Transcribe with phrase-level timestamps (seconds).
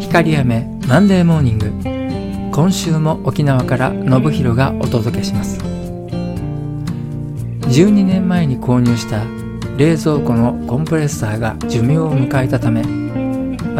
[0.00, 1.70] 光雨マンデーモーニング。
[2.50, 5.60] 今週も沖縄から信弘がお届けします。
[7.68, 9.22] 12年前に購入した
[9.76, 12.82] 冷蔵庫のコンプレッサーが寿命を迎えたため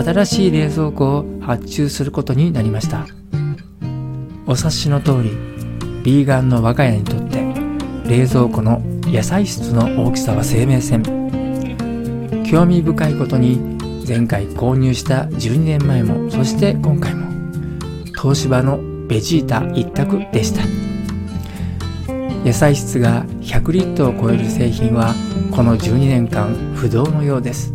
[0.03, 3.07] 新しい冷蔵庫を発注することになりました。
[4.47, 5.31] お察しの通り
[6.05, 7.28] ビーガンの我が家にとって
[8.09, 11.03] 冷蔵庫の野菜室の大きさは生命線。
[12.51, 13.59] 興味深いことに
[14.09, 17.29] 前回購入した12年前もそして今回も
[18.17, 20.63] 東芝のベジータ一択でした。
[22.47, 25.15] 野菜室が100リットルを超える製品は
[25.55, 27.75] この12年間不動のようです。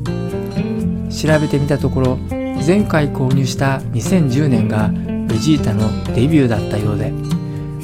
[1.12, 2.18] 調べてみたところ
[2.66, 4.90] 前回購入した2010年が
[5.28, 7.12] ベジータのデビューだったようで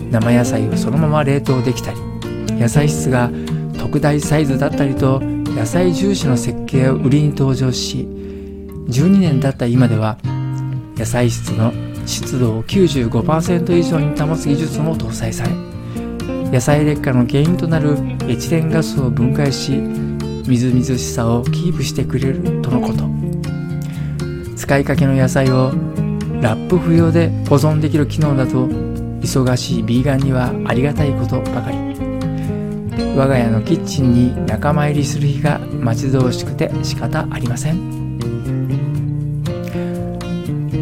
[0.10, 2.09] 生野菜をそのまま冷凍できたり
[2.54, 3.30] 野菜室が
[3.78, 8.08] 特大サイズだったりと野菜重視の設計を売りに登場し
[8.88, 10.18] 12年経った今では
[10.96, 11.72] 野菜室の
[12.06, 15.52] 湿度を95%以上に保つ技術も搭載され
[16.52, 17.98] 野菜劣化の原因となる
[18.28, 19.72] エチレンガスを分解し
[20.48, 23.30] みずみずしさをキープしてくれるとのこと。
[24.70, 25.72] 使いかけの野菜を
[26.42, 31.89] ラップ不要で保存できる機能だと忙しいビーガンにはありがたいことばかり。
[33.16, 38.00] 我が家のキッチンに仲間入りする日が待ち遠しくて仕方ありません。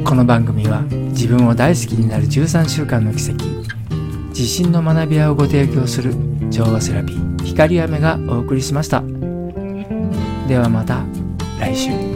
[0.04, 3.44] この番組は自分を大好きになる13週間の奇跡
[4.30, 6.16] 自信の学び屋をご提供する
[6.50, 9.04] 調和セラピー光雨がお送りしました。
[10.48, 11.04] ではまた
[11.60, 12.07] 来週。